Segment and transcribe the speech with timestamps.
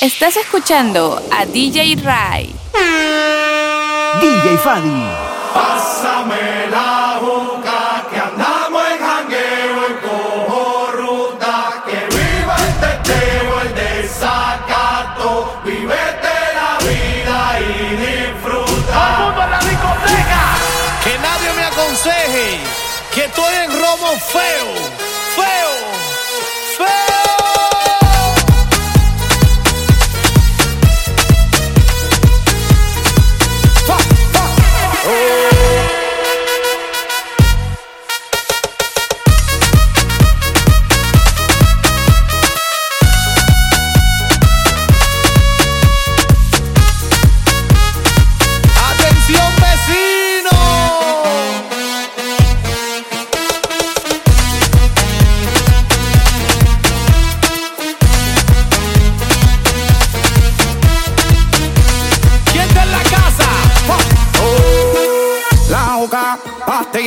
[0.00, 2.54] Estás escuchando a DJ Ray.
[4.20, 4.90] DJ Fadi.
[5.54, 7.55] Pásame la voz.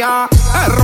[0.10, 0.30] vela,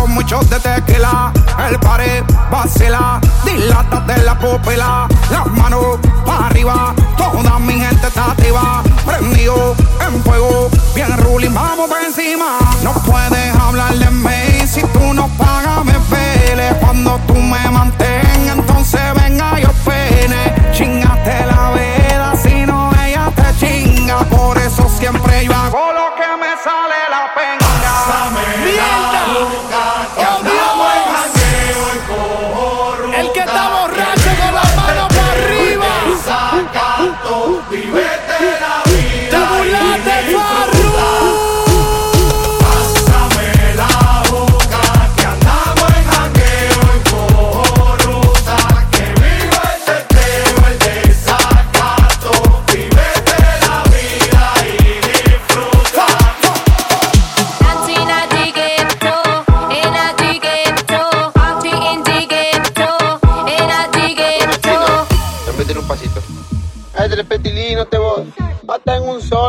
[0.08, 1.32] mucho de tequila,
[1.68, 8.32] el pared vacila, dilata de la pupila, las manos para arriba, toda mi gente está
[8.32, 12.58] activa, prendido en fuego, bien ruling, vamos para encima.
[12.84, 18.58] No puedes hablar de mí si tú no pagas me pele, cuando tú me mantengas,
[18.58, 19.70] entonces venga yo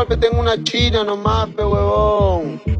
[0.07, 2.76] que tengo una china nomás, pe huevón.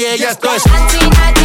[0.00, 1.39] y esto es.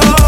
[0.00, 0.23] Ese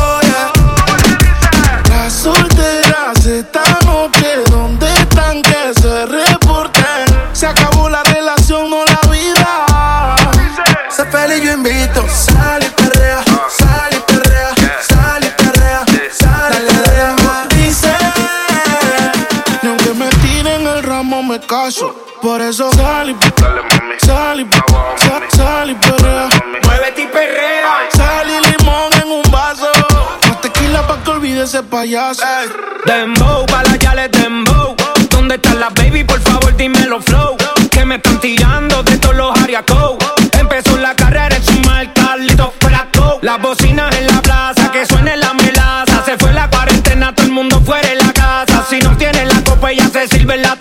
[31.86, 34.74] Dembow, pa' la yale dembow.
[35.08, 36.02] ¿Dónde están las baby?
[36.02, 37.36] Por favor, dímelo flow.
[37.70, 39.96] Que me están tirando de todos los ariacos.
[40.32, 43.20] Empezó la carrera en su marca, listo fuera go.
[43.22, 46.04] Las bocinas en la plaza, que suene la melaza.
[46.04, 48.66] Se fue la cuarentena, todo el mundo fuera de la casa.
[48.68, 50.56] Si no tiene la copa, ella se sirve la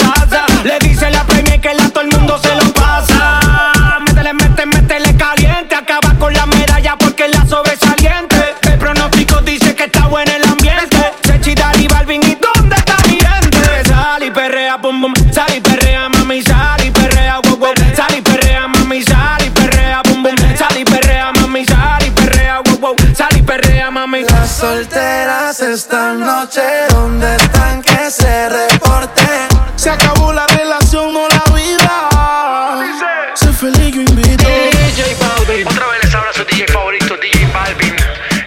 [25.56, 29.48] solteras esta noche, ¿dónde están que se reporten?
[29.76, 33.32] Se acabó la relación, no la vida.
[33.36, 34.44] Sé feliz, yo invito.
[34.44, 35.68] DJ Balvin.
[35.68, 37.96] Otra vez les habla su DJ favorito, DJ Balvin.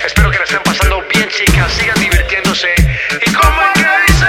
[0.05, 1.73] Espero que la estén pasando bien, chicas.
[1.73, 2.75] Sigan divirtiéndose.
[3.27, 4.27] ¿Y cómo es que dice?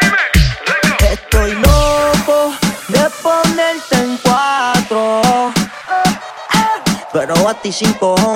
[0.00, 0.34] Remix.
[0.68, 1.06] Let's go.
[1.06, 2.54] Estoy loco
[2.88, 5.52] de ponerte en cuatro.
[7.12, 8.33] Pero a ti sin cojones.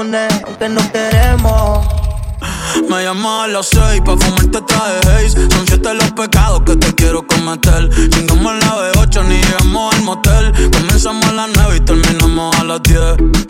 [2.88, 6.94] Me llamo a las seis pa' fumarte traje haze Son siete los pecados que te
[6.94, 11.80] quiero cometer Chingamos a las B8 ni llegamos al motel Comenzamos a las nueve y
[11.80, 13.00] terminamos a las 10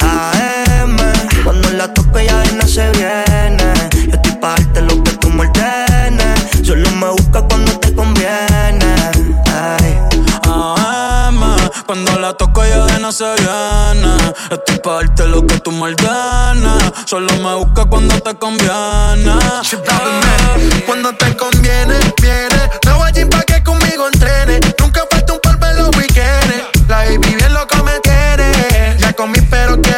[0.00, 0.96] AM,
[1.44, 3.73] cuando la toque ya no se viene.
[4.06, 6.67] Yo estoy pa' darte lo que tú me ordenes.
[6.67, 8.95] Solo me busca cuando te conviene.
[9.47, 9.99] Ay.
[10.45, 10.98] AM,
[11.88, 14.14] cuando la toco ya de no se viene
[14.50, 19.33] Estoy pa' darte lo que tú me ordenes Solo me busca cuando te conviene
[20.85, 22.71] Cuando te conviene, viene.
[22.85, 24.61] Me voy allí pa' que conmigo entrene.
[24.78, 26.88] Nunca falta un polvo en los weekends.
[26.88, 28.97] La baby bien loco me tiene.
[28.99, 29.98] Ya comí, pero quiere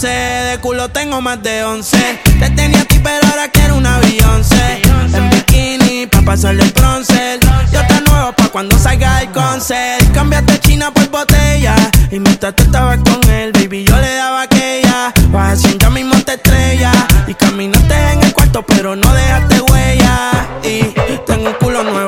[0.00, 0.08] 911.
[0.50, 1.96] De culo tengo más de 11.
[2.38, 4.80] Te tenía a ti, pero ahora quiero una Beyoncé.
[5.12, 7.40] En bikini, pa' pasarle el bronce.
[7.72, 10.12] Yo te nuevo pa' cuando salga el concert.
[10.12, 11.74] Cambiaste China por botella.
[12.12, 15.12] Y mientras tú estabas con él, baby, yo le daba aquella.
[15.30, 16.92] Vas haciendo ya mismo te estrella.
[17.26, 20.30] Y caminaste en el cuarto, pero no dejaste huella.
[20.62, 20.82] Y
[21.26, 22.07] tengo un culo nuevo.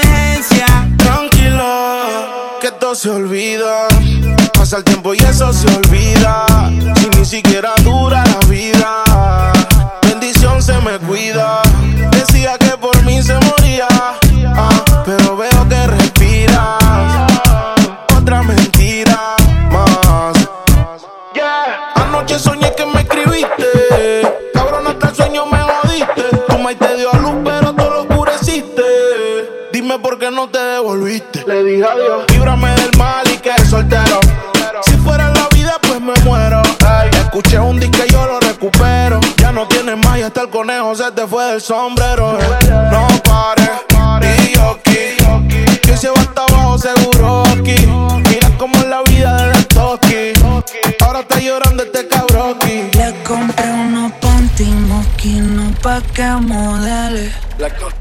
[2.93, 3.87] Se olvida.
[4.53, 6.45] Pasa el tiempo y eso se olvida.
[6.99, 9.03] Si ni siquiera dura la vida.
[10.03, 11.61] Bendición se me cuida.
[12.11, 13.87] Decía que por mí se moría.
[13.89, 17.10] ah, pero veo que respiras.
[30.35, 31.43] No te devolviste.
[31.45, 32.23] Le dije adiós.
[32.31, 34.19] Líbrame del mal y que soltero.
[34.83, 36.61] Si fuera la vida, pues me muero.
[36.85, 39.19] Ay, escuché un disco y yo lo recupero.
[39.37, 42.39] Ya no tienes más y hasta el conejo se te fue del sombrero.
[42.39, 42.89] eh.
[42.91, 43.69] No pares,
[44.49, 45.79] y aquí.
[45.81, 47.85] Que se va hasta abajo seguro aquí.
[48.29, 50.33] Mira cómo es la vida de la toki.
[51.01, 52.83] Ahora está llorando este cabroki.
[52.97, 57.31] Le compré unos panty Moquino pa' que modele.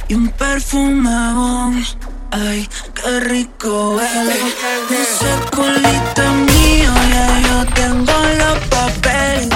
[0.08, 1.84] Y un perfume bon.
[2.32, 4.34] Ay, qué rico huele.
[4.90, 9.48] Ese culito mío, ya yo tengo los papeles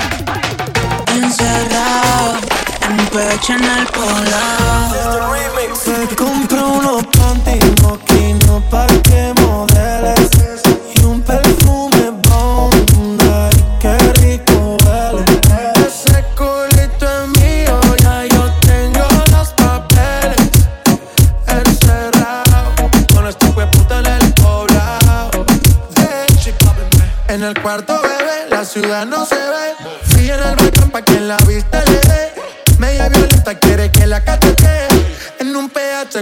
[1.15, 2.39] encerrados.
[2.83, 4.91] En pecho en el polar.
[5.87, 8.87] Me compro unos panties moquino pa'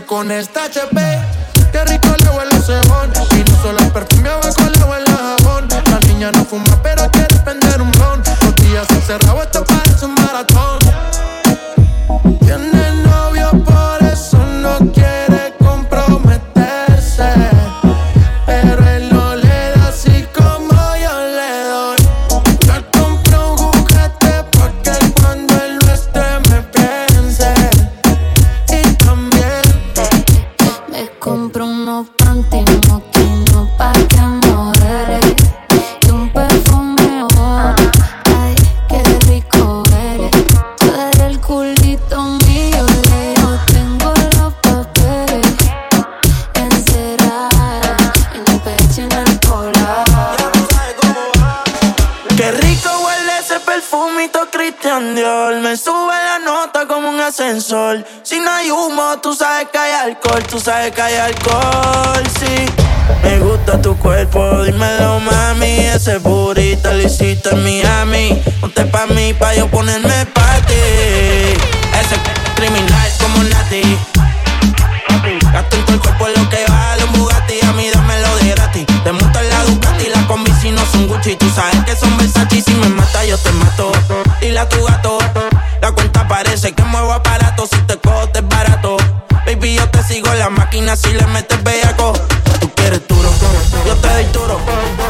[0.01, 0.97] con esta HP.
[1.71, 3.13] Qué rico le huele ese bon.
[3.37, 5.69] Y no solo el perfume abajo le huele jabón.
[5.91, 8.23] La niña no fuma, pero quiere prender un ron.
[8.43, 9.65] Los días encerrados, esto
[53.83, 55.57] perfumito Christian Dior.
[55.61, 58.05] Me sube la nota como un ascensor.
[58.23, 60.43] Si no hay humo, tú sabes que hay alcohol.
[60.49, 62.67] Tú sabes que hay alcohol, sí.
[63.23, 65.81] Me gusta tu cuerpo, dímelo, mami.
[65.81, 68.43] Ese burrito lo hiciste en Miami.
[68.61, 70.75] Ponte pa' mí, pa' yo ponerme pa' ti.
[72.01, 72.17] Ese
[72.55, 74.12] criminal como Nati.
[81.23, 83.93] Gucci Tú sabes que son Versace y Si me mata yo te mato.
[84.41, 85.19] Dile a tu gato
[85.81, 88.97] La cuenta parece que muevo aparato Si te cojo te es barato.
[89.47, 92.13] Baby yo te sigo en la máquina Si le metes bellaco.
[92.61, 93.31] Tú quieres duro
[93.87, 94.59] Yo te doy duro.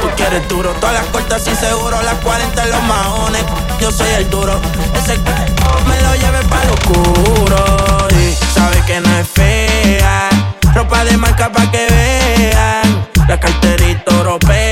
[0.03, 3.43] Tú quieres duro Todas las cortas sin seguro Las 40 en los maones
[3.81, 4.61] Yo soy el duro
[4.95, 8.09] Ese me lo lleve pa' lo oscuro.
[8.11, 10.29] Y sabe que no es fea
[10.75, 13.09] Ropa de marca pa' que vean.
[13.29, 14.72] La carterita europea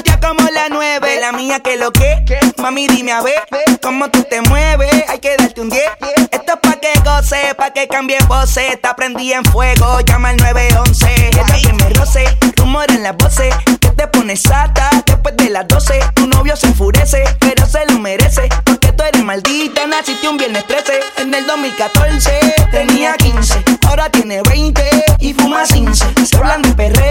[1.59, 2.23] que lo que,
[2.57, 3.43] mami dime a ver
[3.81, 5.03] cómo tú te mueves.
[5.09, 5.83] Hay que darte un 10.
[6.31, 8.71] Esto es pa' que goce, pa' que cambie voces.
[8.71, 11.27] Está prendida en fuego, llama al 911.
[11.27, 12.23] Ella que me roce,
[12.55, 13.53] rumor en las voces.
[13.81, 15.99] Que te pones sata después de las 12.
[16.15, 18.47] Tu novio se enfurece, pero se lo merece.
[18.63, 20.99] Porque tú eres maldita, naciste un viernes 13.
[21.17, 24.83] En el 2014 tenía 15, ahora tiene 20
[25.19, 26.05] y fuma 15.
[26.25, 27.10] Se hablan de perreo,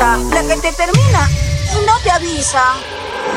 [0.00, 1.28] La que te termina
[1.74, 2.62] y no te avisa.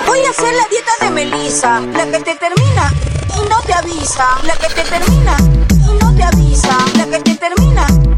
[0.08, 2.94] Voy a hacer la dieta de Melissa, la que te termina
[3.36, 4.26] y no te avisa.
[4.44, 5.36] La que te termina
[5.70, 6.78] y no te avisa.
[6.96, 8.13] La que te termina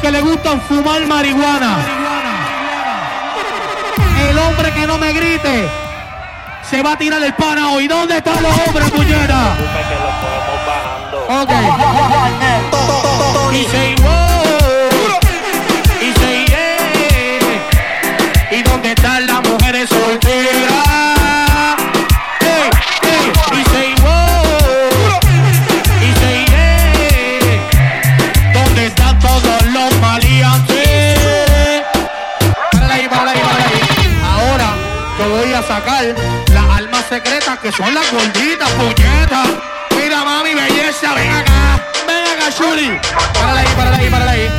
[0.00, 1.78] que le gustan fumar marihuana?
[4.28, 5.68] El hombre que no me grite
[6.68, 7.88] se va a tirar el pana hoy.
[7.88, 9.56] ¿Dónde están los hombres, puñera?
[11.28, 11.50] Ok.
[13.50, 13.64] Y
[37.08, 39.48] secretas que son las gorditas, puñetas.
[39.96, 41.82] Mira, mami, belleza, ven acá.
[42.06, 42.98] Ven acá, Shuli.
[43.32, 44.50] Párale ahí, párale ahí, ahí.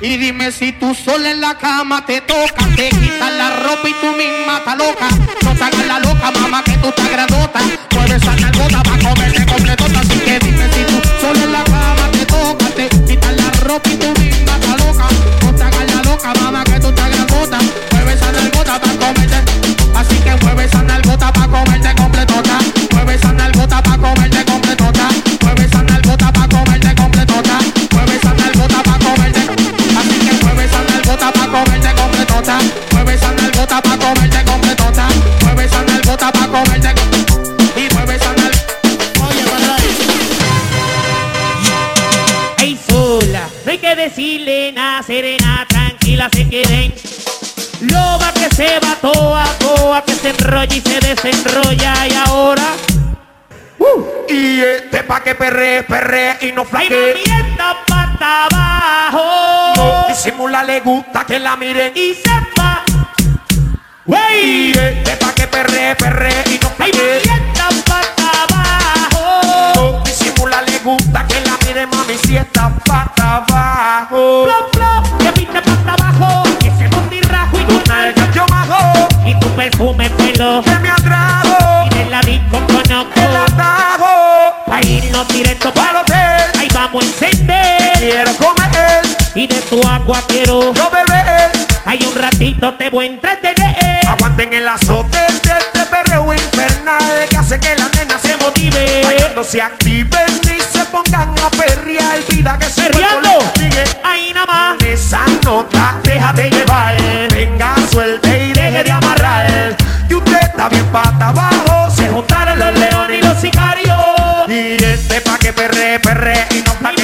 [0.00, 3.94] Y dime si tú sola en la cama te toca, te quitas la ropa y
[3.94, 5.08] tú misma estás loca.
[5.42, 7.60] No hagas la loca, mamá, que tú estás grandota.
[7.90, 10.00] Puedes sacar gota para comerte completota.
[10.00, 13.90] Así que dime si tú sola en la cama te toca, te quitas la ropa
[13.90, 15.06] y tú misma estás loca.
[15.42, 17.58] No hagas la loca, mamá, que tú estás grandota.
[17.92, 19.36] Mueve esa nalgota para comerte.
[19.94, 20.82] Así que mueve esa
[21.22, 22.58] nalgota para comerte completota.
[22.92, 25.08] Mueve esa nalgota para comerte completota.
[25.42, 27.58] Mueve esa nalgota para comerte completota.
[27.92, 29.40] Mueve esa nalgota para comerte.
[29.98, 32.58] Así que mueve esa nalgota para comerte completota.
[32.92, 35.08] Mueve esa nalgota para comerte completota.
[35.42, 36.94] Mueve esa nalgota para comerte.
[37.76, 37.88] Y.
[42.58, 46.92] Oye, sola, no hay que decirle nada, serena, tranquila, se queden.
[47.80, 52.74] Loba que se va toa, toa, que se enrolla y se desenrolla y ahora.
[54.28, 57.14] Y este pa' que perre, perre y no flaque.
[57.16, 59.72] mami, esta pata abajo.
[59.76, 61.92] No disimula, le gusta que la miren.
[61.96, 62.82] Y sepa.
[64.06, 67.16] Y este pa' que perre, perre y no flaque.
[67.18, 69.72] esta pata abajo.
[69.74, 74.44] No disimula, le gusta que la miren, mami, si está pata abajo.
[74.44, 76.51] Plop, plop, que pinte pata abajo
[79.56, 81.88] perfume pelo que me atrajo.
[81.90, 84.54] Y en la disco conozco el atajo.
[84.66, 86.42] Pa' irnos directo hotel.
[86.58, 87.92] Ahí vamos a encender.
[87.98, 89.02] Quiero comer.
[89.34, 91.50] Y de tu agua quiero yo beber.
[91.84, 94.06] ahí un ratito te voy a entretener.
[94.06, 99.02] Aguanten el azote del perreo infernal que hace que la nena se motive.
[99.04, 102.18] Bailando se activen y se pongan a perrear.
[102.28, 102.82] Vida que se
[103.56, 103.84] sigue.
[104.02, 104.82] Ahí nada más.
[104.82, 106.96] Esa nota, déjate llevar.
[107.30, 109.76] Venga, suelte y deje de amarrar.
[110.08, 111.90] Y usted está bien pata abajo.
[111.90, 113.98] Se juntaron los leones y los sicarios.
[114.48, 117.02] Y este pa' que perre, perre y no pa' que.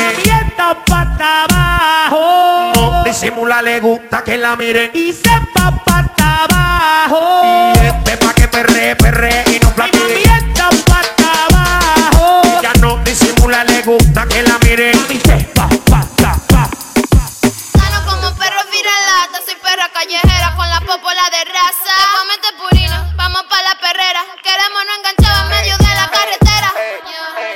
[0.87, 2.72] pata abajo.
[2.74, 4.90] No disimula, le gusta que la miren.
[4.94, 7.42] Y se va pata abajo.
[7.44, 9.98] Y este pa' perre, perre y no Y platique.
[9.98, 12.61] movimiento pata abajo.
[12.62, 14.96] Ya no disimula, le gusta que la miren.
[15.11, 16.70] Y se va pata abajo.
[17.74, 21.94] Gano como perro viralata, soy perra callejera con la popola de raza.
[21.98, 24.22] Te comete purina, vamos pa' la perrera.
[24.42, 26.72] Queremos no enganchado en medio de la carretera.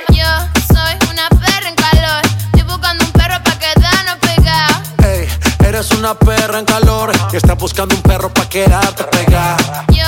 [0.09, 0.27] Yo, yo
[0.73, 2.21] soy una perra en calor.
[2.45, 4.77] Estoy buscando un perro pa' quedarnos pegados.
[5.05, 5.27] Ey,
[5.65, 9.85] eres una perra en calor y estás buscando un perro pa' quedarte pegada.
[9.89, 10.05] Yo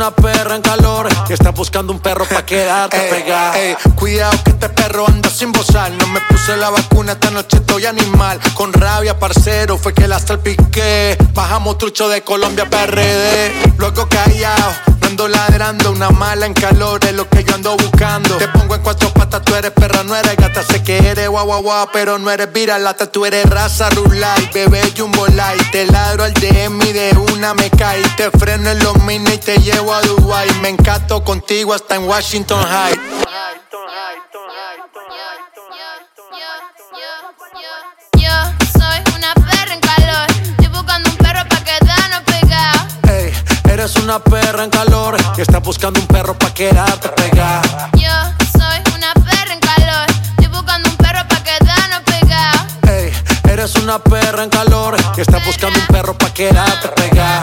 [0.00, 3.52] una perra en calor y estás buscando un perro pa' quedarte pegada.
[3.96, 5.92] Cuidado que este perro anda sin bozar.
[5.92, 8.40] No me puse la vacuna, esta noche estoy animal.
[8.54, 11.18] Con rabia, parcero, fue que la salpiqué.
[11.34, 13.74] Bajamos trucho de Colombia PRD.
[13.76, 15.90] Luego callado, no ando ladrando.
[15.90, 18.36] Una mala en calor es lo que yo ando buscando.
[18.36, 20.62] Te pongo en cuatro patas, tú eres perra, no eres gata.
[20.62, 23.10] Sé que eres guau guau guau, pero no eres viralata.
[23.10, 25.70] Tú eres raza rulay, bebé jumbo light.
[25.72, 28.02] Te ladro al DM y de una me cae.
[28.16, 30.48] Te freno en los mini y te llevo a Dubai.
[30.62, 33.49] Me encanto contigo hasta en Washington High.
[43.80, 47.90] Eres una perra en calor y estás buscando un perro pa' quedarte pegada.
[47.94, 48.12] Yo
[48.52, 50.06] soy una perra en calor.
[50.36, 52.60] Estoy buscando un perro pa' quedarnos pegados.
[52.82, 53.10] Ey,
[53.50, 57.39] eres una perra en calor y estás buscando un perro pa' quedarte pegada.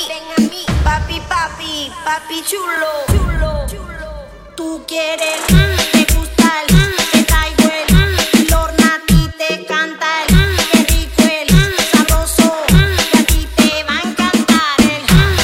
[0.00, 0.50] Mí, ven.
[0.84, 2.92] Papi, papi, papi chulo.
[3.08, 4.10] Chulo, chulo.
[4.56, 5.40] Tú quieres,
[5.92, 11.22] te gusta el, te traigo el, mm, Lorna a ti te canta el, qué rico
[11.22, 11.48] el,
[11.92, 15.02] sabroso, a ti te va a encantar el,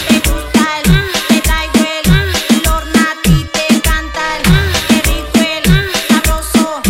[0.09, 0.87] te gusta el,
[1.29, 4.43] te traigo el, Lorna a ti te canta el,
[4.89, 5.65] qué rico el,
[6.09, 6.83] sabroso,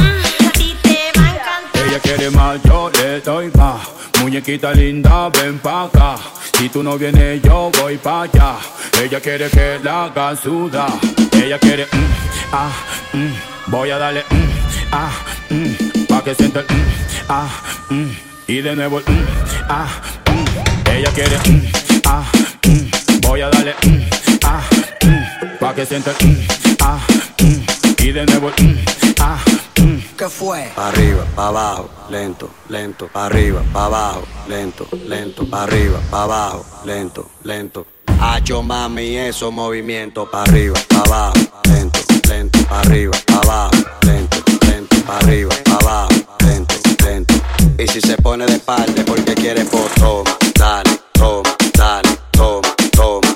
[0.49, 1.87] a ti te va a encantar.
[1.87, 3.81] Ella quiere más, yo le doy más.
[4.21, 6.36] Muñequita linda, ven pa' acá.
[6.59, 8.57] Si tú no vienes, yo voy pa' allá.
[9.03, 10.89] Ella quiere que la haga sudar.
[11.33, 12.07] Ella quiere, mm,
[12.53, 12.71] ah,
[13.13, 13.33] mm.
[13.67, 15.11] Voy a darle, mm, ah,
[15.51, 16.07] mm.
[16.09, 16.91] Pa' que sienta el, mm,
[17.29, 17.49] ah,
[17.91, 18.11] mm.
[18.49, 19.27] Y de nuevo el, mm,
[19.69, 19.89] ah,
[20.31, 20.91] mm.
[20.93, 21.63] Ella quiere, mm,
[22.07, 22.25] ah,
[22.67, 23.21] mm.
[23.21, 24.01] Voy a darle, mm,
[24.45, 24.63] ah,
[25.05, 25.59] mm.
[25.61, 26.47] Pa' que sienta el, mm,
[26.81, 26.99] ah,
[27.43, 28.03] mm.
[28.03, 28.81] Y de nuevo el,
[29.21, 29.46] ah.
[29.87, 30.17] Mm.
[30.19, 30.73] ¿Qué fue?
[30.75, 36.25] Pa arriba, pa abajo, lento, lento, pa arriba, pa abajo, lento, lento, pa arriba, pa
[36.25, 37.87] abajo, lento, lento.
[38.21, 44.39] Hacho mami, esos movimientos pa arriba, pa abajo, lento, lento, pa arriba, pa abajo, lento,
[44.67, 47.35] lento, pa arriba, pa abajo, lento, lento.
[47.79, 53.36] Y si se pone de parte porque quiere, pues toma, dale, toma, dale, toma, toma.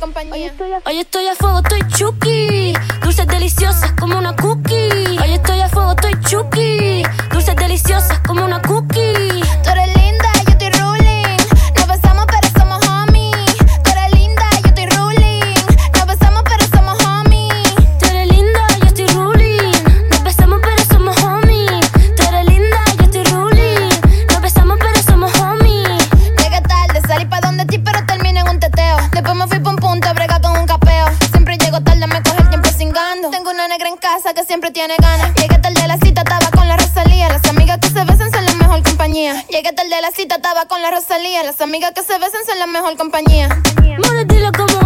[0.00, 0.34] compañía.
[0.34, 0.82] Hoy estoy, a...
[0.86, 2.72] Hoy estoy a fuego, estoy chuki.
[3.02, 5.18] Dulces deliciosas como una cookie.
[5.22, 7.02] Hoy estoy a fuego, estoy chuki.
[7.30, 9.42] Dulces deliciosas como una cookie.
[34.34, 35.34] que siempre tiene ganas.
[35.34, 37.28] Llegué tarde de la cita, estaba con la Rosalía.
[37.28, 39.44] Las amigas que se besan son la mejor compañía.
[39.48, 41.42] Llegué tarde de la cita, estaba con la Rosalía.
[41.42, 43.48] Las amigas que se besan son la mejor compañía.
[43.48, 44.52] compañía.
[44.52, 44.79] Como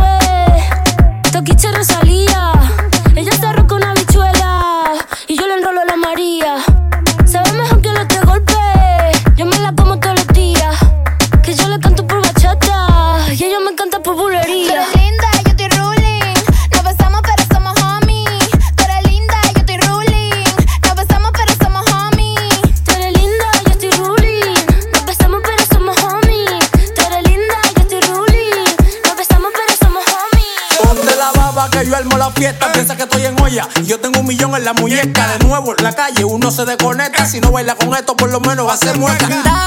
[37.27, 39.63] Si no baila con esto, por lo menos va a ser muerta.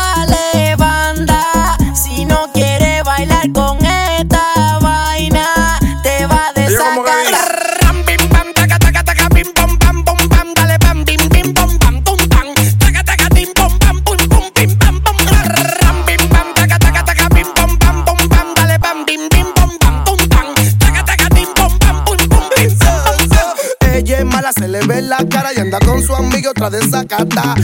[26.70, 27.56] de desacata.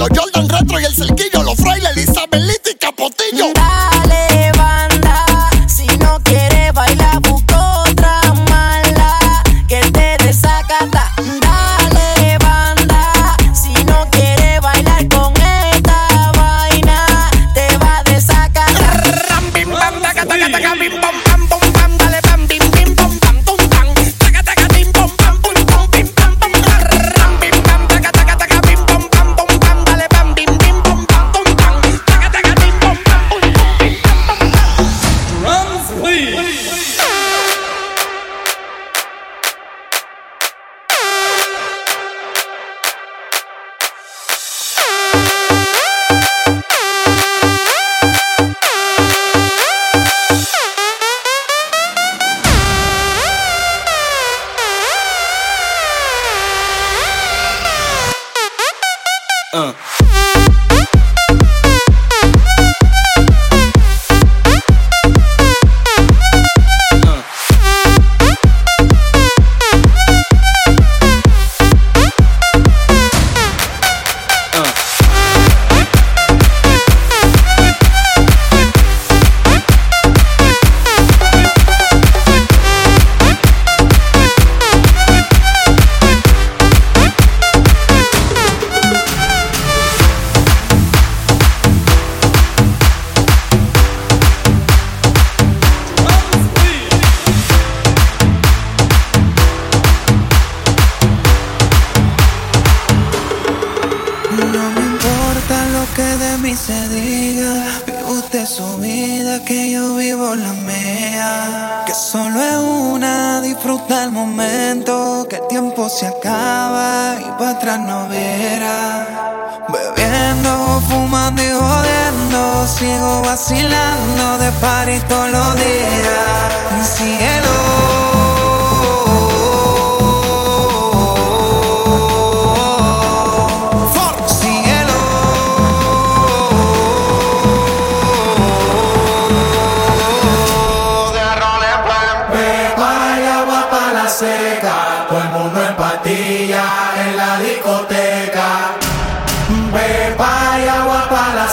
[0.00, 0.69] los Jordan Red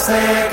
[0.07, 0.46] say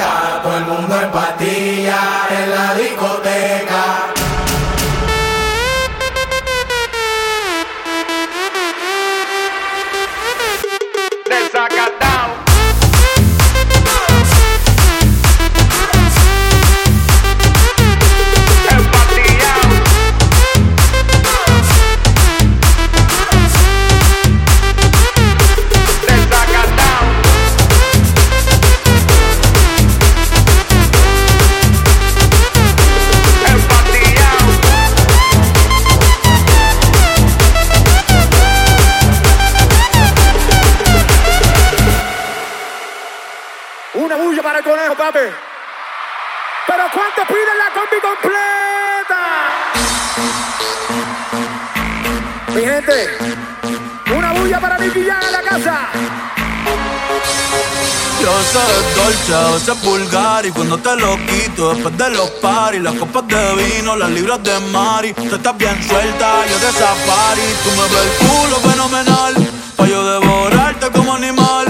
[58.55, 62.81] Yo sé dolce, a veces vulgar y cuando te lo quito después de los paris,
[62.81, 67.43] las copas de vino, las libras de mari, tú estás bien suelta, yo de safari,
[67.64, 69.35] tú me ves el culo fenomenal,
[69.77, 71.67] pa' yo devorarte como animal,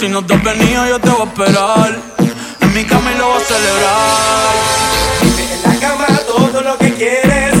[0.00, 1.98] si no te has venido yo te voy a esperar,
[2.60, 4.54] en mi cama y lo voy a celebrar.
[5.38, 7.51] En la cama todo lo que quieres.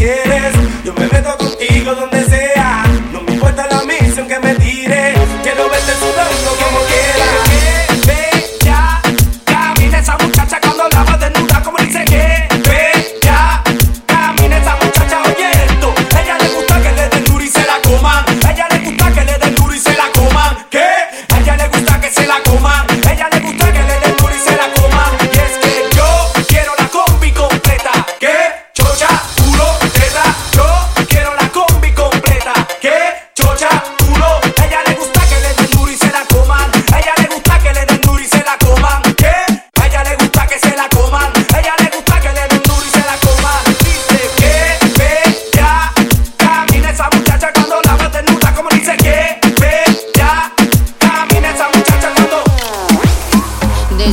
[0.00, 0.29] Todo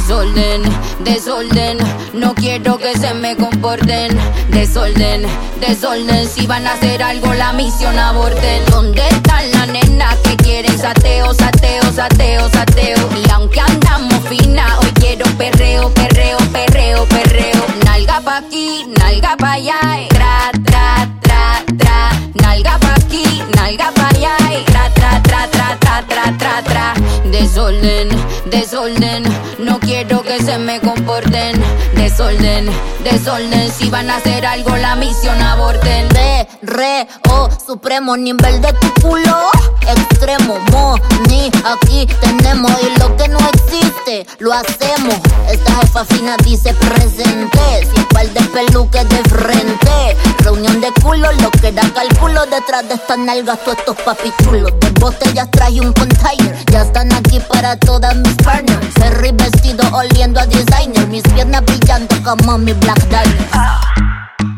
[0.07, 0.63] Desorden,
[1.03, 1.77] desorden,
[2.13, 4.17] no quiero que se me comporten.
[4.51, 5.25] Desorden,
[5.59, 8.65] desorden, si van a hacer algo la misión aborten.
[8.69, 13.09] ¿Dónde están las nenas que quieren sateo, sateo, sateo, sateo?
[13.15, 17.65] Y aunque andamos fina, hoy quiero perreo, perreo, perreo, perreo.
[17.85, 20.07] Nalga pa' aquí, nalga pa' allá, eh.
[20.09, 22.11] tra, tra, tra, tra.
[22.41, 23.23] Nalga pa' aquí,
[23.55, 24.35] nalga pa' allá,
[24.65, 26.93] tra, tra, tra, tra, tra, tra, tra, tra.
[27.25, 28.09] Desorden,
[28.45, 29.23] desorden,
[29.59, 31.61] no quiero que se me comporten.
[31.95, 32.69] Desorden,
[33.03, 36.07] desorden, si van a hacer algo la misión aborten.
[36.09, 39.51] De, re, o, supremo nivel de tu culo.
[39.87, 40.95] Extremo, mo,
[41.29, 42.71] ni, aquí tenemos.
[42.81, 45.15] Y lo que no existe, lo hacemos.
[45.51, 47.87] Esta jefa fina dice presente.
[47.93, 50.17] Sin par de peluques de frente.
[50.39, 52.45] Reunión de culo, lo que da cálculo.
[52.45, 54.71] Detrás de estas nalgas, todos estos papichulos.
[54.79, 56.55] De botellas traje un container.
[56.71, 58.87] Ya están aquí para todas mis partners.
[58.95, 61.07] Ferry vestido oliendo a designer.
[61.07, 64.57] Mis piernas brillando como mi black diamond.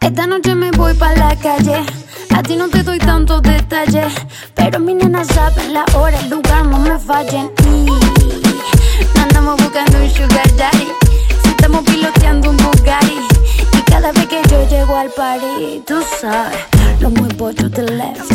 [0.00, 1.84] Esta noche me voy pa' la calle.
[2.34, 4.12] A ti no te doy tantos detalles.
[4.54, 7.50] Pero mi nena saben la hora, el lugar, no me fallen.
[9.22, 10.88] Andamos buscando un sugar daddy.
[11.42, 13.37] Si estamos piloteando un Bugatti.
[14.00, 16.56] Cada vez que yo llego al party, tú sabes,
[17.00, 18.30] lo muevo to the left.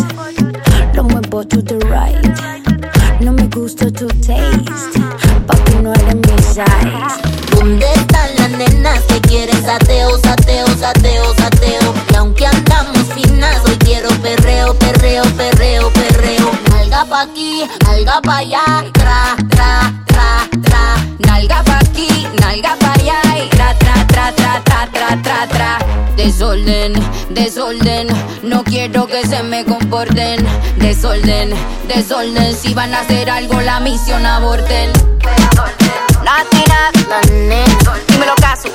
[0.93, 3.22] Lo muevo to the right.
[3.22, 4.99] No me gusta tu taste.
[5.47, 7.43] Papi, no eres mi size.
[7.64, 11.93] ¿Dónde están las nenas que quieren sateo, sateo, sateo, sateo?
[12.11, 16.51] Y aunque andamos finas, hoy quiero perreo, perreo, perreo, perreo.
[16.72, 20.95] Nalga pa' aquí, nalga pa' allá, tra, tra, tra, tra.
[21.20, 25.80] Nalga pa' aquí, nalga pa' allá, y tra, tra, tra, tra, tra, tra, tra, tra.
[26.18, 26.91] Desorden,
[27.30, 28.07] desorden,
[28.43, 30.45] no quiero que se me comporten.
[30.80, 31.53] Desorden,
[31.88, 34.91] desorden, si van a hacer algo la misión aborten.
[36.24, 36.89] Nena,
[38.07, 38.69] dímelo caso.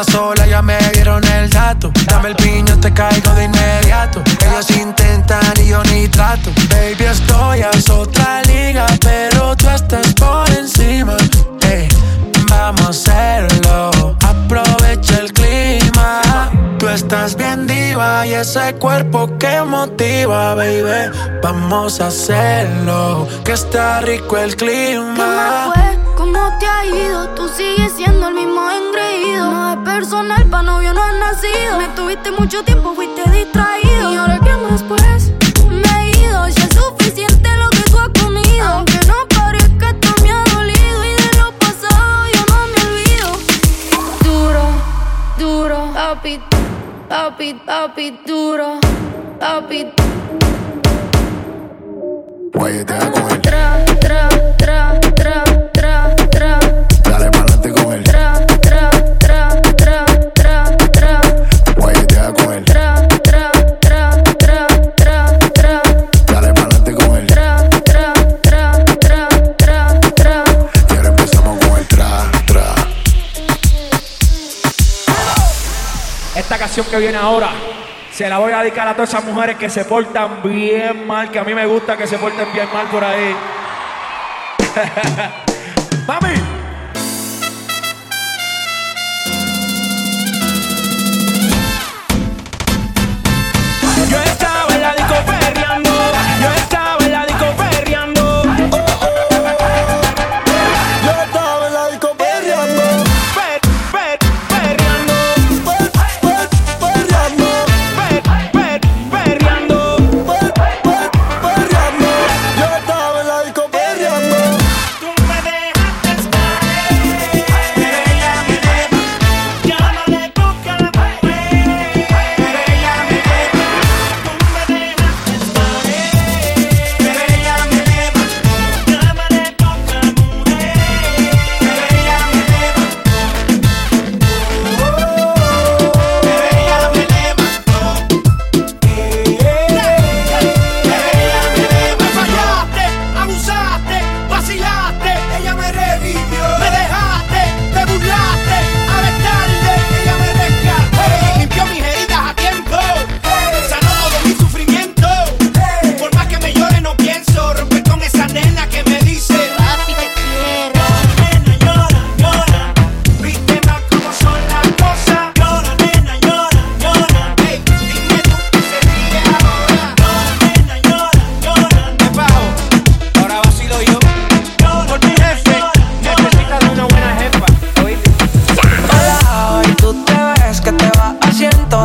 [0.00, 1.90] estás sola, ya me dieron el dato.
[2.06, 4.22] Dame el piño, te caigo de inmediato.
[4.46, 6.50] Ellos intentan y yo ni trato.
[6.68, 11.16] Baby, estoy a otra liga, pero tú estás por encima.
[11.62, 11.88] Hey,
[12.50, 16.20] vamos a hacerlo, aprovecha el clima.
[16.78, 21.10] Tú estás bien diva y ese cuerpo que motiva, baby.
[21.42, 25.14] Vamos a hacerlo, que está rico el clima.
[25.14, 25.98] ¿Qué más fue?
[26.16, 27.28] ¿Cómo te ha ido?
[27.30, 28.55] Tú sigues siendo el mismo
[31.78, 34.12] me tuviste mucho tiempo, fuiste distraído.
[34.12, 35.32] ¿Y ahora qué más pues?
[35.68, 38.66] Me he ido, ya es suficiente lo que tú has comido.
[38.66, 41.04] Aunque no parezca, esto me ha dolido.
[41.04, 43.28] Y de lo pasado yo no me olvido.
[44.22, 44.64] Duro,
[45.38, 46.40] duro, papi,
[47.08, 48.78] papi, papi, duro,
[49.40, 49.86] papi.
[76.96, 77.50] Que viene ahora
[78.10, 81.38] se la voy a dedicar a todas esas mujeres que se portan bien mal, que
[81.38, 83.36] a mí me gusta que se porten bien mal por ahí.
[86.06, 86.45] Mami.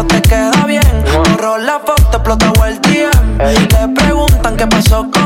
[0.08, 0.82] Te queda bien.
[1.30, 3.38] Borró la foto, explota el DM.
[3.38, 5.21] Le preguntan qué pasó con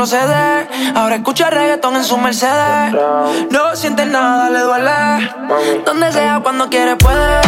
[0.00, 2.94] Ahora escucha reggaetón en su Mercedes.
[3.50, 5.30] No siente nada, le duele.
[5.84, 7.42] Donde sea, cuando quiere puede.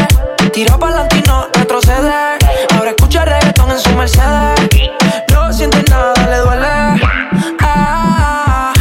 [0.52, 2.36] Tira pa'lante y no retrocede.
[2.76, 4.70] Ahora escucha reggaetón en su Mercedes.
[5.32, 7.02] No siente nada, le duele.
[7.62, 8.74] Ah,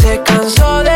[0.00, 0.87] se cansó de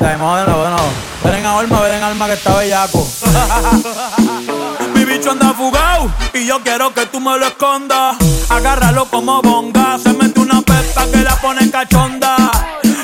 [0.00, 0.06] De.
[0.06, 3.06] Ven en alma, ven en alma que está bellaco.
[4.94, 8.16] Mi bicho anda fugado y yo quiero que tú me lo escondas.
[8.48, 9.98] Agárralo como bonga.
[9.98, 12.34] Se mete una pepa que la pone cachonda.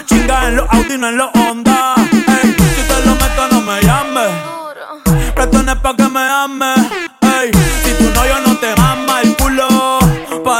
[0.06, 1.55] Chinga en los Audi, no en los Honda.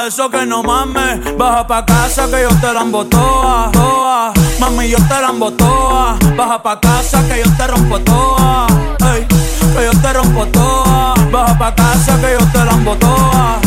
[0.07, 1.37] eso que no mames.
[1.37, 4.33] Baja pa' casa que yo te la toa, toa.
[4.61, 6.19] Mami, yo te la toa.
[6.37, 8.67] Baja pa' casa que yo te rompo toa.
[9.13, 11.15] Ey, que yo te rompo toa.
[11.33, 13.59] Baja pa' casa que yo te la toa.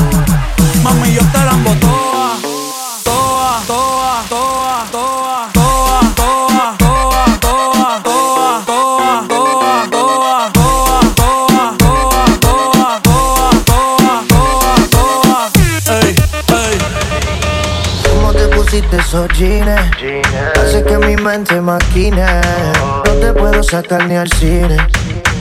[0.83, 2.18] Mami, yo te la toa.
[18.91, 19.69] de esos jeans.
[20.55, 22.25] Hace que mi mente maquine.
[23.05, 24.77] No te puedo sacar ni al cine.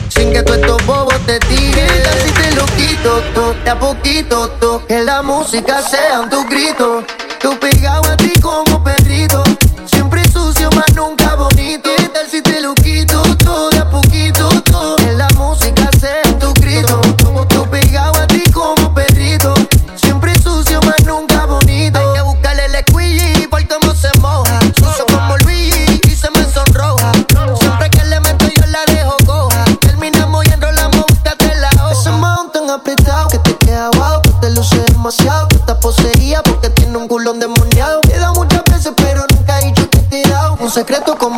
[0.09, 1.89] Sin que tú estos bobos te tiren.
[2.07, 4.85] Así te lo quito, to, de a poquito, to.
[4.87, 7.05] Que la música sea un tu grito.
[7.41, 8.28] Tú pegado a ti.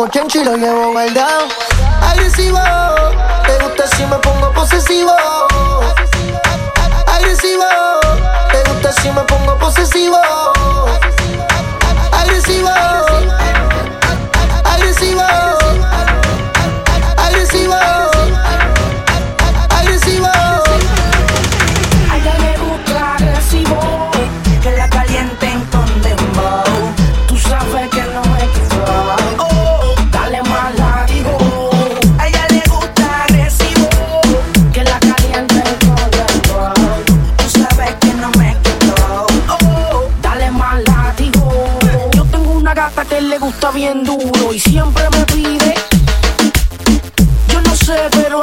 [0.00, 1.59] 我天，去留也我买单。
[48.08, 48.40] pero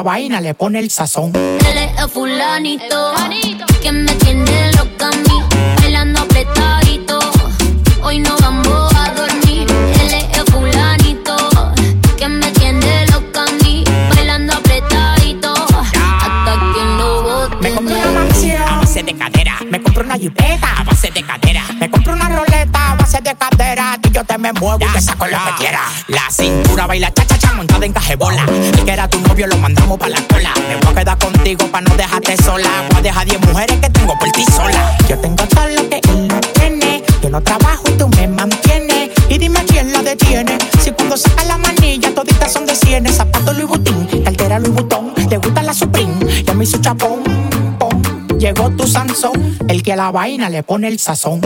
[0.00, 1.30] la vaina le pone el sazón.
[1.36, 3.12] Él es el fulanito
[3.82, 5.44] que me tiene loca a mí,
[5.76, 7.18] bailando apretadito.
[8.02, 9.70] Hoy no vamos a dormir.
[10.00, 11.36] Él es el fulanito
[12.16, 13.84] que me tiene loca a mí,
[14.14, 15.52] bailando apretadito.
[15.68, 17.56] Hasta que lo bote.
[17.60, 19.58] Me compré una mansión a base de cadera.
[19.68, 21.62] Me compré una jipeta a base de cadera.
[21.78, 23.98] Me compré una roleta a base de cadera.
[24.02, 25.82] Y yo te me muevo y te saco lo que quiera.
[26.08, 27.10] La cintura baila
[28.10, 30.52] El que era tu novio lo mandamos pa' la cola.
[30.68, 32.68] Me voy a quedar contigo pa' no dejarte sola.
[32.90, 34.96] Voy a dejar 10 mujeres que tengo por ti sola.
[35.08, 37.04] Yo tengo todo lo que él no tiene.
[37.22, 39.10] Yo no trabajo y tú me mantienes.
[39.28, 40.58] Y dime quién la detiene.
[40.82, 43.14] Si cuando saca la manilla toditas son de cienes.
[43.14, 45.14] Zapato Louis Vuitton, cartera Louis Vuitton.
[45.30, 46.12] Le gusta la Supreme
[46.44, 47.22] y a mí su chapón.
[47.78, 48.02] pom.
[48.40, 51.40] Llegó tu Sansón, el que a la vaina le pone el sazón.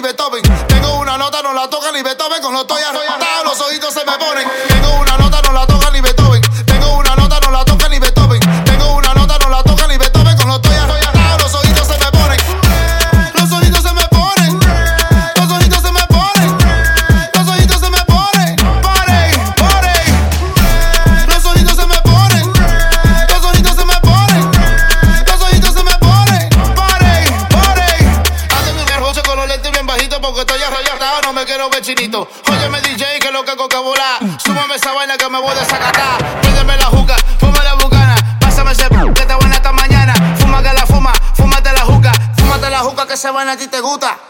[0.00, 0.42] Ni Beethoven.
[0.66, 2.40] Tengo una nota, no la toca ni Beethoven.
[2.40, 4.48] Cuando estoy arrebatado, los ojitos se me ponen.
[43.50, 44.29] A ti te gusta.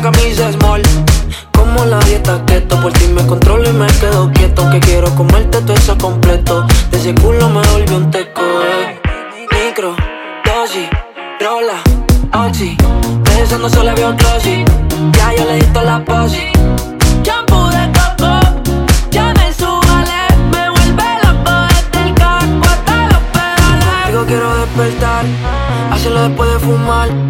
[0.00, 0.82] Camisa small.
[1.52, 4.68] Como la dieta keto, por ti me controlo y me quedo quieto.
[4.70, 6.66] Que quiero comerte todo eso completo.
[6.90, 9.00] De ese culo me volvió un teco, eh.
[9.52, 9.94] Micro,
[10.44, 10.88] dosis,
[11.40, 11.80] rola,
[12.46, 12.76] oxi.
[13.24, 14.64] Pensando solo veo glossy.
[15.12, 16.50] Ya yo le di toda la posi.
[17.22, 18.40] Shampoo de coco,
[19.10, 20.20] ya me subale,
[20.50, 24.06] me vuelve loco desde el casco hasta los pedales.
[24.08, 25.24] Digo quiero despertar,
[25.92, 27.29] hacerlo después de fumar.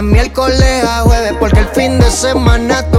[0.00, 2.90] de miércoles a jueves, porque el fin de semana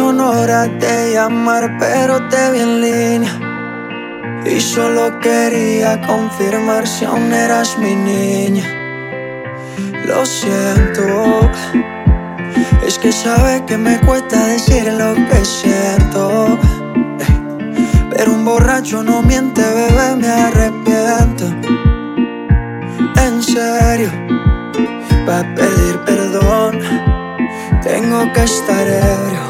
[0.00, 3.34] son horas de llamar, pero te vi en línea.
[4.46, 8.66] Y solo quería confirmar si aún eras mi niña.
[10.06, 11.50] Lo siento,
[12.86, 16.58] es que sabes que me cuesta decir lo que siento.
[18.10, 21.44] Pero un borracho no miente, bebé, me arrepiento.
[23.26, 24.10] En serio,
[25.28, 26.80] va a pedir perdón.
[27.82, 29.49] Tengo que estar ebrio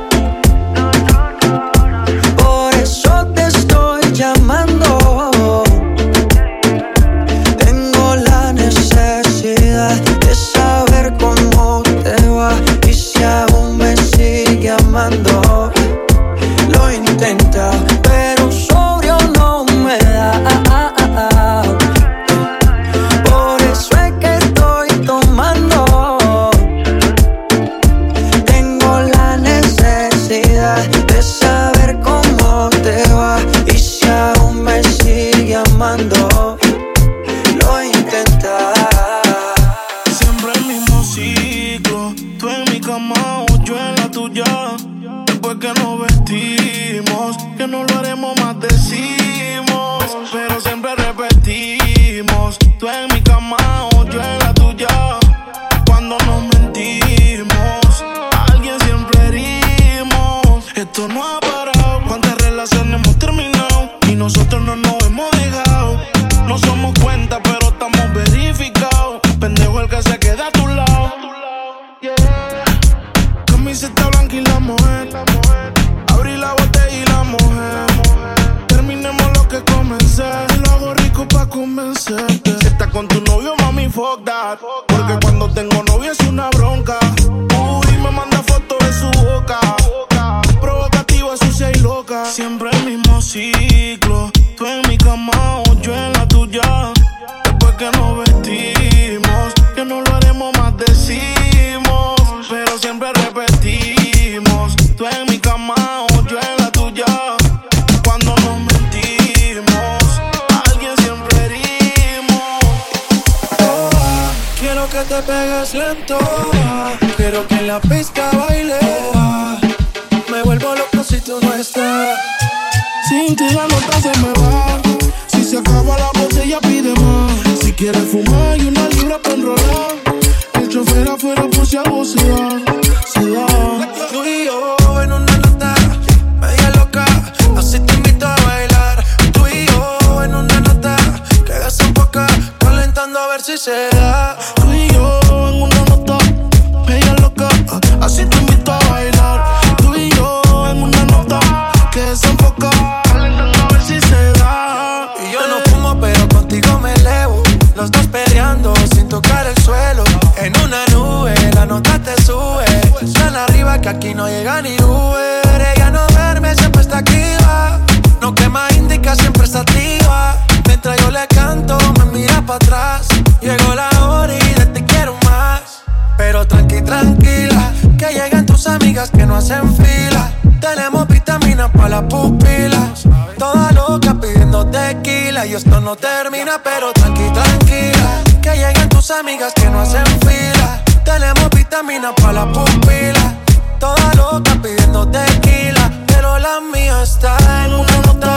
[181.81, 183.07] Para las pupilas.
[183.37, 185.45] Toda loca pidiendo tequila.
[185.45, 188.21] Y esto no termina, pero tranqui, tranquila.
[188.41, 190.83] Que lleguen tus amigas que no hacen fila.
[191.03, 193.33] Tenemos vitaminas para las pupilas.
[193.79, 195.91] Toda loca pidiendo tequila.
[196.07, 198.35] Pero la mía está en una nota.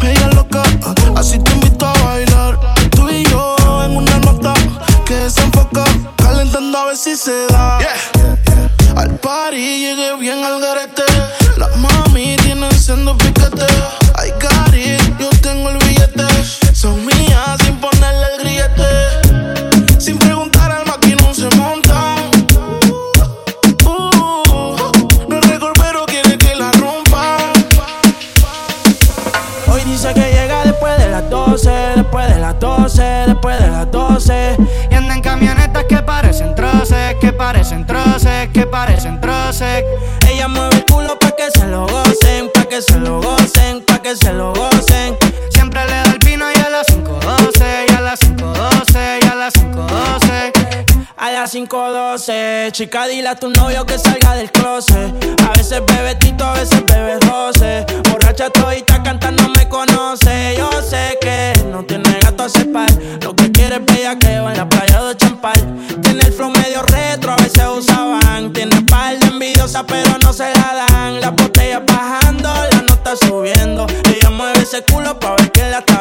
[0.00, 0.62] Media loca,
[1.16, 2.58] así te invito a bailar.
[2.90, 4.54] Tú y yo en una nota
[5.04, 5.84] que desenfoca,
[6.16, 7.78] calentando a ver si se da.
[8.96, 10.97] Al party llegué bien al garete.
[12.88, 13.66] Siendo piquete.
[14.14, 16.24] Ay, cari, yo tengo el billete.
[16.72, 20.00] Son mías sin ponerle el grillete.
[20.00, 22.14] Sin preguntar al maquinón se monta.
[23.84, 24.90] Uh,
[25.28, 27.36] no es récord, pero quiere que la rompa.
[29.70, 33.90] Hoy dice que llega después de las 12, después de las 12, después de las
[33.90, 34.56] 12.
[34.90, 39.84] Y anda en camionetas que parecen troces, que parecen troces, que parecen troces.
[40.26, 42.27] Ella mueve el culo pa' que se lo gocen, pa'
[42.78, 45.16] que se lo gocen, pa' que se lo gocen.
[45.50, 49.34] Siempre le da el vino y a las 5.12, y a las 5.12, y a
[49.34, 51.04] las 5.12.
[51.16, 55.12] A las 5.12, chica, dile a tu novio que salga del closet.
[55.44, 57.84] A veces bebe tito, a veces bebe roce.
[58.10, 60.54] Borracha todita cantando me conoce.
[60.56, 62.92] Yo sé que no tiene gato a par.
[63.22, 65.60] Lo que quiere es bellaqueo en la playa de Champal.
[66.00, 68.52] Tiene el flow medio retro, a veces usaban.
[68.52, 70.88] Tiene par de envidiosa, pero no se la dan.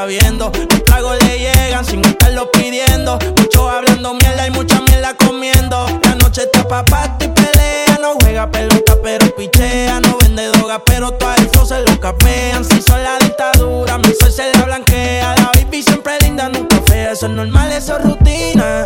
[0.08, 0.52] Viendo.
[0.70, 3.20] Los tragos le llegan sin estarlo pidiendo.
[3.38, 5.86] Mucho hablando mierda y mucha mierda comiendo.
[6.04, 8.00] La noche está pa' pato y pelea.
[8.02, 10.00] No juega pelota, pero pichea.
[10.00, 12.64] No vende droga, pero todo flow se lo capean.
[12.64, 15.36] Si son la dictadura, mi sol se la blanquea.
[15.36, 17.12] La baby siempre linda, nunca fea.
[17.12, 18.86] Eso es normal, eso es rutina.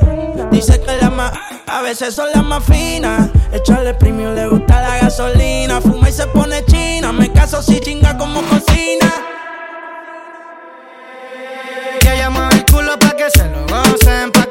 [0.51, 1.33] Dice que la más,
[1.67, 3.29] a veces son las más finas.
[3.51, 5.81] Echarle premio, le gusta la gasolina.
[5.81, 7.11] Fuma y se pone china.
[7.11, 8.41] Me caso si chinga como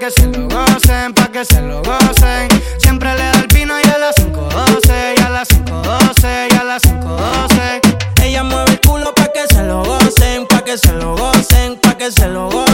[0.01, 2.49] que se lo gocen, pa' que se lo gocen.
[2.79, 6.65] Siempre le da el vino y a las 5.12, y a las 5.12, y a
[6.65, 8.23] las 5.12.
[8.23, 11.99] Ella mueve el culo pa' que se lo gocen, pa' que se lo gocen, pa'
[11.99, 12.70] que se lo gocen.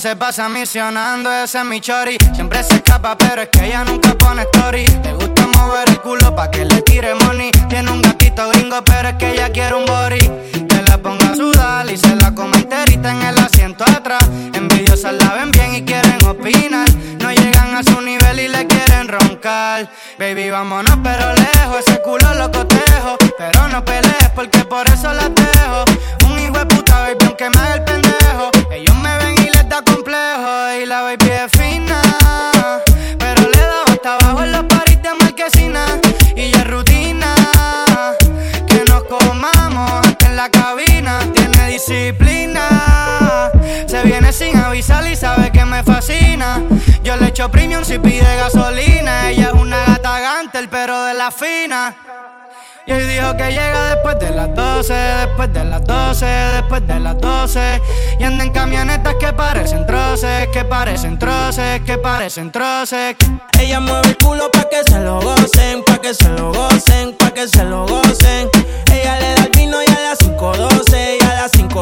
[0.00, 2.16] Se pasa misionando, ese es mi chori.
[2.32, 4.86] Siempre se escapa, pero es que ella nunca pone story.
[5.04, 7.50] Le gusta mover el culo pa' que le tire money.
[7.68, 10.20] Tiene un gatito gringo, pero es que ella quiere un body.
[10.66, 14.26] Que la ponga a sudar y se la come enterita en el asiento atrás.
[14.54, 16.88] Envidiosas la ven bien y quieren opinar.
[17.20, 19.90] No llegan a su nivel y le quieren roncar.
[20.18, 21.84] Baby, vámonos, pero lejos.
[21.86, 23.18] Ese culo lo cotejo.
[23.36, 25.84] Pero no pelees porque por eso la dejo.
[26.24, 28.50] Un hijo de puta, baby, aunque me haga el pendejo.
[28.72, 29.19] Ellos me
[41.80, 43.50] disciplina.
[43.86, 46.62] Se viene sin avisar y sabe que me fascina.
[47.02, 49.30] Yo le echo premium si pide gasolina.
[49.30, 51.96] Ella es una gata gante, el perro de la fina.
[52.86, 57.00] Y hoy dijo que llega después de las 12, después de las 12, después de
[57.00, 57.80] las 12.
[58.18, 63.16] Y anda en camionetas que parecen troces, que parecen troces, que parecen troces.
[63.58, 67.30] Ella mueve el culo pa' que se lo gocen, pa' que se lo gocen, pa'
[67.32, 68.50] que se lo gocen.
[68.92, 71.19] Ella le da el vino y a las 512.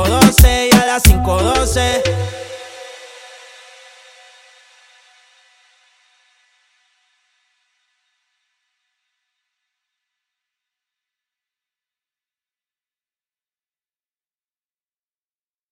[0.05, 2.38] 5.12 y a las 5.12